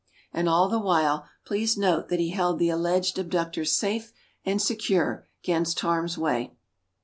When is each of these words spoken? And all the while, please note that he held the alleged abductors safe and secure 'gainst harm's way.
And 0.33 0.49
all 0.49 0.67
the 0.67 0.79
while, 0.79 1.27
please 1.45 1.77
note 1.77 2.09
that 2.09 2.19
he 2.19 2.29
held 2.29 2.57
the 2.57 2.69
alleged 2.71 3.19
abductors 3.19 3.71
safe 3.73 4.11
and 4.43 4.59
secure 4.59 5.27
'gainst 5.43 5.79
harm's 5.81 6.17
way. 6.17 6.55